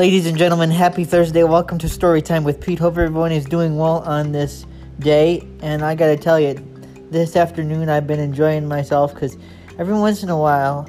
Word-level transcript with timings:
Ladies 0.00 0.24
and 0.24 0.38
gentlemen, 0.38 0.70
happy 0.70 1.04
Thursday. 1.04 1.44
Welcome 1.44 1.76
to 1.76 1.86
Story 1.86 2.22
Time 2.22 2.42
with 2.42 2.58
Pete. 2.58 2.78
Hope 2.78 2.96
everyone 2.96 3.32
is 3.32 3.44
doing 3.44 3.76
well 3.76 3.98
on 3.98 4.32
this 4.32 4.64
day. 4.98 5.46
And 5.60 5.84
I 5.84 5.94
gotta 5.94 6.16
tell 6.16 6.40
you, 6.40 6.54
this 7.10 7.36
afternoon 7.36 7.90
I've 7.90 8.06
been 8.06 8.18
enjoying 8.18 8.66
myself 8.66 9.12
because 9.12 9.36
every 9.78 9.92
once 9.92 10.22
in 10.22 10.30
a 10.30 10.38
while, 10.38 10.88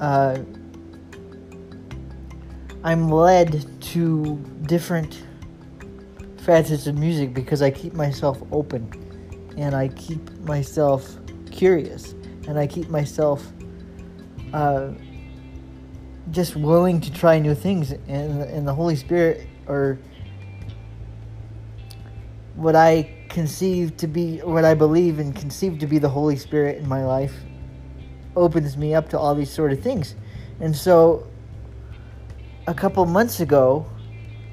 uh, 0.00 0.38
I'm 2.82 3.10
led 3.10 3.66
to 3.92 4.36
different 4.62 5.24
facets 6.38 6.86
of 6.86 6.96
music 6.96 7.34
because 7.34 7.60
I 7.60 7.70
keep 7.70 7.92
myself 7.92 8.42
open 8.50 8.90
and 9.58 9.74
I 9.74 9.88
keep 9.88 10.30
myself 10.38 11.18
curious 11.50 12.14
and 12.48 12.58
I 12.58 12.66
keep 12.66 12.88
myself. 12.88 13.52
Uh, 14.54 14.92
just 16.32 16.56
willing 16.56 17.00
to 17.00 17.12
try 17.12 17.38
new 17.38 17.54
things 17.54 17.92
and 17.92 18.42
and 18.42 18.66
the 18.66 18.74
Holy 18.74 18.96
Spirit 18.96 19.46
or 19.66 19.98
what 22.54 22.74
I 22.74 23.10
conceive 23.28 23.96
to 23.98 24.06
be 24.06 24.38
what 24.38 24.64
I 24.64 24.74
believe 24.74 25.18
and 25.18 25.36
conceive 25.36 25.78
to 25.80 25.86
be 25.86 25.98
the 25.98 26.08
Holy 26.08 26.36
Spirit 26.36 26.78
in 26.78 26.88
my 26.88 27.04
life 27.04 27.34
opens 28.34 28.76
me 28.76 28.94
up 28.94 29.10
to 29.10 29.18
all 29.18 29.34
these 29.34 29.50
sort 29.50 29.72
of 29.72 29.80
things. 29.80 30.14
And 30.60 30.74
so 30.74 31.26
a 32.66 32.74
couple 32.74 33.04
months 33.04 33.40
ago 33.40 33.86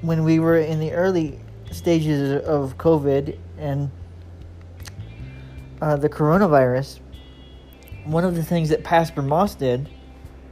when 0.02 0.24
we 0.24 0.38
were 0.38 0.58
in 0.58 0.80
the 0.80 0.92
early 0.92 1.38
stages 1.70 2.42
of 2.42 2.76
COVID 2.76 3.38
and 3.58 3.90
uh, 5.80 5.96
the 5.96 6.08
coronavirus, 6.08 7.00
one 8.04 8.24
of 8.24 8.34
the 8.34 8.42
things 8.42 8.68
that 8.68 8.84
Pastor 8.84 9.22
Moss 9.22 9.54
did 9.54 9.88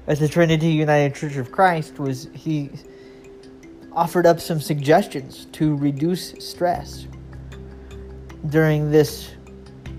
at 0.09 0.19
the 0.19 0.29
Trinity 0.29 0.69
United 0.69 1.15
Church 1.15 1.37
of 1.37 1.53
Christ 1.53 1.99
was 1.99 2.29
he 2.33 2.71
offered 3.93 4.27
up 4.27 4.41
some 4.41 4.61
suggestions 4.61 5.47
to 5.53 5.77
reduce 5.77 6.33
stress 6.39 7.07
during 8.49 8.91
this 8.91 9.33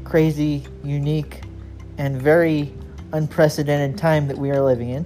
crazy, 0.04 0.66
unique, 0.84 1.44
and 2.00 2.20
very 2.20 2.74
unprecedented 3.14 3.98
time 3.98 4.28
that 4.28 4.38
we 4.38 4.50
are 4.50 4.62
living 4.62 4.90
in. 4.90 5.06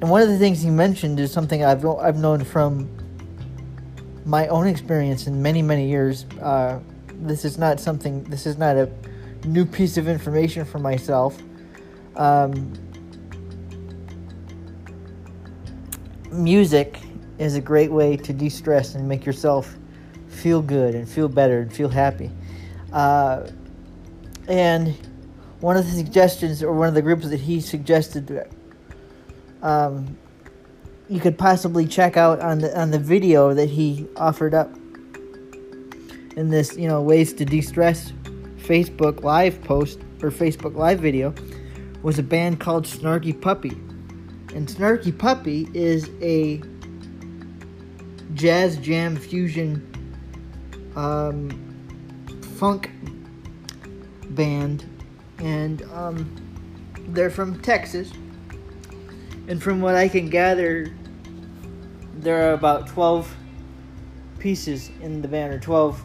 And 0.00 0.08
one 0.08 0.22
of 0.22 0.28
the 0.28 0.38
things 0.38 0.62
he 0.62 0.70
mentioned 0.70 1.18
is 1.18 1.32
something 1.32 1.64
I've 1.64 1.84
I've 1.84 2.18
known 2.18 2.44
from 2.44 2.88
my 4.24 4.46
own 4.48 4.68
experience 4.68 5.26
in 5.26 5.42
many 5.42 5.62
many 5.62 5.88
years. 5.88 6.26
Uh, 6.40 6.78
this 7.22 7.44
is 7.44 7.58
not 7.58 7.80
something. 7.80 8.22
This 8.24 8.46
is 8.46 8.56
not 8.56 8.76
a 8.76 8.88
new 9.46 9.64
piece 9.64 9.96
of 9.96 10.06
information 10.06 10.64
for 10.64 10.78
myself. 10.78 11.40
Um, 12.14 12.72
music 16.32 16.98
is 17.38 17.54
a 17.54 17.60
great 17.60 17.90
way 17.90 18.16
to 18.16 18.32
de 18.32 18.48
stress 18.48 18.94
and 18.94 19.08
make 19.08 19.26
yourself 19.26 19.76
feel 20.28 20.62
good 20.62 20.94
and 20.94 21.08
feel 21.08 21.28
better 21.28 21.60
and 21.60 21.72
feel 21.72 21.88
happy. 21.88 22.30
Uh, 22.92 23.46
and 24.48 24.94
one 25.60 25.76
of 25.76 25.84
the 25.84 25.92
suggestions, 25.92 26.62
or 26.62 26.72
one 26.72 26.88
of 26.88 26.94
the 26.94 27.02
groups 27.02 27.28
that 27.28 27.40
he 27.40 27.60
suggested, 27.60 28.48
um, 29.62 30.16
you 31.08 31.20
could 31.20 31.38
possibly 31.38 31.86
check 31.86 32.16
out 32.16 32.40
on 32.40 32.58
the 32.58 32.78
on 32.78 32.90
the 32.90 32.98
video 32.98 33.54
that 33.54 33.68
he 33.68 34.06
offered 34.16 34.54
up 34.54 34.70
in 36.36 36.50
this, 36.50 36.76
you 36.76 36.88
know, 36.88 37.00
ways 37.00 37.32
to 37.32 37.44
de-stress 37.44 38.12
Facebook 38.58 39.22
Live 39.22 39.62
post 39.62 40.00
or 40.22 40.30
Facebook 40.30 40.74
Live 40.74 41.00
video 41.00 41.34
was 42.02 42.18
a 42.18 42.22
band 42.22 42.60
called 42.60 42.84
Snarky 42.84 43.38
Puppy. 43.40 43.76
And 44.56 44.66
Snarky 44.66 45.16
Puppy 45.16 45.68
is 45.74 46.08
a 46.22 46.62
jazz 48.32 48.78
jam 48.78 49.14
fusion 49.14 49.86
um, 50.96 51.50
funk 52.56 52.90
band, 54.30 54.86
and 55.40 55.82
um, 55.92 56.34
they're 57.08 57.28
from 57.28 57.60
Texas. 57.60 58.10
And 59.46 59.62
from 59.62 59.82
what 59.82 59.94
I 59.94 60.08
can 60.08 60.30
gather, 60.30 60.90
there 62.14 62.48
are 62.48 62.54
about 62.54 62.86
12 62.86 63.36
pieces 64.38 64.90
in 65.02 65.20
the 65.20 65.28
band, 65.28 65.52
or 65.52 65.60
12, 65.60 66.02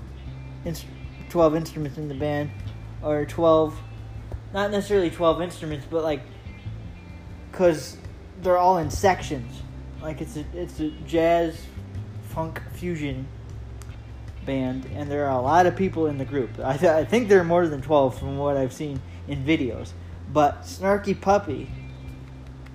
12 1.29 1.55
instruments 1.55 1.97
in 1.97 2.09
the 2.09 2.15
band, 2.15 2.51
or 3.01 3.25
12, 3.25 3.79
not 4.53 4.71
necessarily 4.71 5.09
12 5.09 5.41
instruments, 5.41 5.87
but 5.89 6.03
like, 6.03 6.21
because 7.49 7.95
they're 8.41 8.57
all 8.57 8.77
in 8.77 8.89
sections. 8.89 9.61
Like 10.01 10.21
it's 10.21 10.35
a 10.35 10.45
it's 10.53 10.79
a 10.79 10.89
jazz 11.05 11.65
funk 12.29 12.61
fusion 12.73 13.27
band, 14.45 14.87
and 14.93 15.09
there 15.11 15.25
are 15.25 15.37
a 15.37 15.41
lot 15.41 15.65
of 15.65 15.75
people 15.75 16.07
in 16.07 16.17
the 16.17 16.25
group. 16.25 16.49
I, 16.59 16.77
th- 16.77 16.91
I 16.91 17.05
think 17.05 17.29
there 17.29 17.39
are 17.39 17.45
more 17.45 17.67
than 17.67 17.81
twelve 17.81 18.17
from 18.17 18.37
what 18.37 18.57
I've 18.57 18.73
seen 18.73 19.01
in 19.27 19.43
videos. 19.45 19.91
But 20.33 20.63
Snarky 20.63 21.19
Puppy 21.19 21.69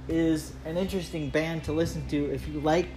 is 0.08 0.52
an 0.64 0.76
interesting 0.76 1.30
band 1.30 1.64
to 1.64 1.72
listen 1.72 2.06
to 2.08 2.32
if 2.32 2.46
you 2.46 2.60
like 2.60 2.88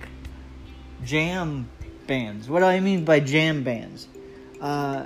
jam 1.04 1.70
bands. 2.06 2.50
What 2.50 2.60
do 2.60 2.66
I 2.66 2.80
mean 2.80 3.06
by 3.06 3.20
jam 3.20 3.64
bands? 3.64 4.08
Uh, 4.62 5.06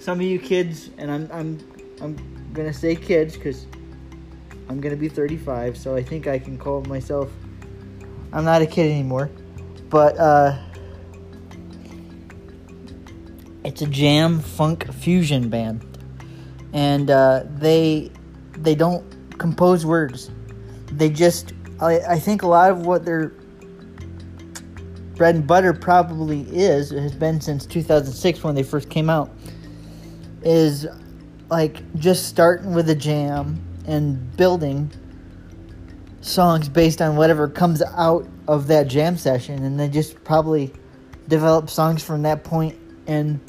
some 0.00 0.18
of 0.18 0.26
you 0.26 0.38
kids, 0.38 0.90
and 0.98 1.10
I'm 1.10 1.28
I'm 1.32 1.92
I'm 2.00 2.52
gonna 2.52 2.72
say 2.72 2.96
kids 2.96 3.36
because 3.36 3.66
I'm 4.72 4.80
gonna 4.80 4.96
be 4.96 5.10
35, 5.10 5.76
so 5.76 5.94
I 5.94 6.02
think 6.02 6.26
I 6.26 6.38
can 6.38 6.56
call 6.56 6.80
myself. 6.84 7.30
I'm 8.32 8.46
not 8.46 8.62
a 8.62 8.66
kid 8.66 8.90
anymore, 8.90 9.30
but 9.90 10.16
uh, 10.16 10.58
it's 13.64 13.82
a 13.82 13.86
jam 13.86 14.40
funk 14.40 14.90
fusion 14.94 15.50
band, 15.50 15.84
and 16.72 17.10
uh, 17.10 17.42
they 17.58 18.10
they 18.52 18.74
don't 18.74 19.04
compose 19.38 19.84
words. 19.84 20.30
They 20.86 21.10
just 21.10 21.52
I, 21.78 21.98
I 22.08 22.18
think 22.18 22.40
a 22.40 22.48
lot 22.48 22.70
of 22.70 22.86
what 22.86 23.04
their 23.04 23.34
bread 25.16 25.34
and 25.34 25.46
butter 25.46 25.74
probably 25.74 26.44
is 26.48 26.88
has 26.92 27.14
been 27.14 27.42
since 27.42 27.66
2006 27.66 28.42
when 28.42 28.54
they 28.54 28.62
first 28.62 28.88
came 28.88 29.10
out 29.10 29.30
is 30.42 30.86
like 31.50 31.94
just 31.96 32.24
starting 32.24 32.72
with 32.72 32.88
a 32.88 32.94
jam 32.94 33.62
and 33.86 34.36
building 34.36 34.90
songs 36.20 36.68
based 36.68 37.02
on 37.02 37.16
whatever 37.16 37.48
comes 37.48 37.82
out 37.82 38.26
of 38.46 38.68
that 38.68 38.86
jam 38.86 39.16
session 39.16 39.64
and 39.64 39.78
then 39.78 39.90
just 39.92 40.22
probably 40.24 40.72
develop 41.28 41.68
songs 41.68 42.02
from 42.02 42.22
that 42.22 42.44
point 42.44 42.78
and 43.06 43.40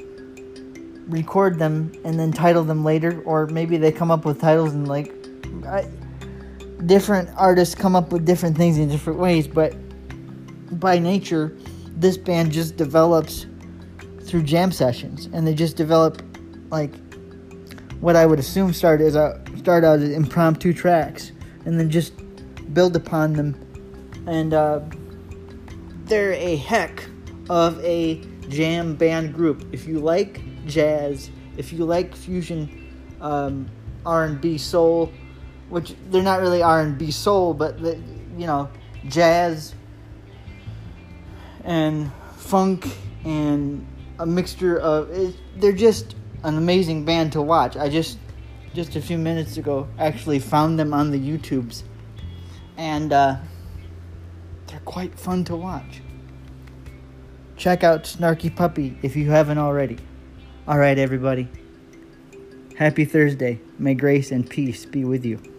record 1.07 1.59
them 1.59 1.91
and 2.03 2.19
then 2.19 2.31
title 2.31 2.63
them 2.63 2.83
later 2.83 3.21
or 3.25 3.45
maybe 3.47 3.77
they 3.77 3.91
come 3.91 4.09
up 4.09 4.25
with 4.25 4.39
titles 4.39 4.73
and 4.73 4.87
like 4.87 5.13
I, 5.67 5.87
different 6.85 7.29
artists 7.37 7.75
come 7.75 7.95
up 7.95 8.11
with 8.11 8.25
different 8.25 8.57
things 8.57 8.77
in 8.77 8.89
different 8.89 9.19
ways 9.19 9.47
but 9.47 9.75
by 10.79 10.97
nature 10.97 11.55
this 11.95 12.17
band 12.17 12.51
just 12.51 12.75
develops 12.77 13.45
through 14.23 14.43
jam 14.43 14.71
sessions 14.71 15.27
and 15.33 15.45
they 15.45 15.53
just 15.53 15.75
develop 15.75 16.23
like 16.71 16.93
what 18.03 18.17
I 18.17 18.25
would 18.25 18.37
assume 18.37 18.73
started 18.73 19.07
as 19.07 19.15
a 19.15 19.41
start 19.55 19.85
out 19.85 19.99
as 19.99 20.09
impromptu 20.09 20.73
tracks 20.73 21.31
and 21.63 21.79
then 21.79 21.89
just 21.89 22.11
build 22.73 22.97
upon 22.97 23.31
them. 23.31 23.55
And 24.27 24.53
uh, 24.53 24.81
they're 26.03 26.33
a 26.33 26.57
heck 26.57 27.05
of 27.49 27.81
a 27.81 28.21
jam 28.49 28.95
band 28.95 29.33
group. 29.33 29.65
If 29.71 29.87
you 29.87 30.01
like 30.01 30.41
jazz, 30.67 31.31
if 31.55 31.71
you 31.71 31.85
like 31.85 32.13
fusion 32.13 32.91
um, 33.21 33.69
R&B 34.05 34.57
soul, 34.57 35.09
which 35.69 35.95
they're 36.09 36.21
not 36.21 36.41
really 36.41 36.61
R&B 36.61 37.09
soul, 37.09 37.53
but 37.53 37.81
the, 37.81 37.97
you 38.37 38.45
know, 38.45 38.69
jazz 39.07 39.75
and 41.63 42.11
funk 42.35 42.85
and 43.23 43.87
a 44.19 44.25
mixture 44.25 44.77
of 44.77 45.09
it, 45.09 45.37
they're 45.55 45.71
just 45.71 46.15
an 46.43 46.57
amazing 46.57 47.05
band 47.05 47.31
to 47.33 47.41
watch. 47.41 47.77
I 47.77 47.89
just 47.89 48.17
just 48.73 48.95
a 48.95 49.01
few 49.01 49.17
minutes 49.17 49.57
ago 49.57 49.87
actually 49.99 50.39
found 50.39 50.79
them 50.79 50.93
on 50.93 51.11
the 51.11 51.19
YouTubes, 51.19 51.83
and 52.77 53.13
uh, 53.13 53.37
they're 54.67 54.79
quite 54.81 55.17
fun 55.17 55.43
to 55.45 55.55
watch. 55.55 56.01
Check 57.55 57.83
out 57.83 58.03
Snarky 58.03 58.53
Puppy 58.53 58.97
if 59.01 59.15
you 59.15 59.29
haven't 59.29 59.57
already. 59.57 59.97
All 60.67 60.77
right, 60.77 60.97
everybody. 60.97 61.47
Happy 62.77 63.05
Thursday. 63.05 63.59
May 63.77 63.93
grace 63.93 64.31
and 64.31 64.49
peace 64.49 64.85
be 64.85 65.05
with 65.05 65.23
you. 65.23 65.52